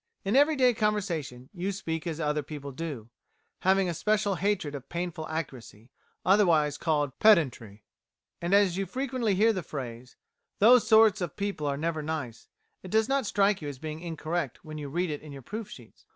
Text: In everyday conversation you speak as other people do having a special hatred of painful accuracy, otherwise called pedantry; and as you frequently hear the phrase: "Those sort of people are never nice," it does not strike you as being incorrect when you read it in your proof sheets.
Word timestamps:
In 0.25 0.35
everyday 0.35 0.73
conversation 0.73 1.51
you 1.53 1.71
speak 1.71 2.07
as 2.07 2.19
other 2.19 2.41
people 2.41 2.71
do 2.71 3.11
having 3.59 3.87
a 3.87 3.93
special 3.93 4.33
hatred 4.33 4.73
of 4.73 4.89
painful 4.89 5.27
accuracy, 5.29 5.91
otherwise 6.25 6.75
called 6.79 7.19
pedantry; 7.19 7.83
and 8.41 8.51
as 8.55 8.77
you 8.77 8.87
frequently 8.87 9.35
hear 9.35 9.53
the 9.53 9.61
phrase: 9.61 10.15
"Those 10.57 10.87
sort 10.87 11.21
of 11.21 11.35
people 11.35 11.67
are 11.67 11.77
never 11.77 12.01
nice," 12.01 12.47
it 12.81 12.89
does 12.89 13.07
not 13.07 13.27
strike 13.27 13.61
you 13.61 13.67
as 13.69 13.77
being 13.77 13.99
incorrect 13.99 14.65
when 14.65 14.79
you 14.79 14.89
read 14.89 15.11
it 15.11 15.21
in 15.21 15.31
your 15.31 15.43
proof 15.43 15.69
sheets. 15.69 16.07